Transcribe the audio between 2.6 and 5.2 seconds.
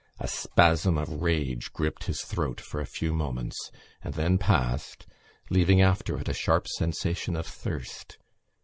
a few moments and then passed,